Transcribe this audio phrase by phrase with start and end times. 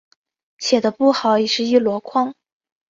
[0.57, 2.33] 写的不好的也是一箩筐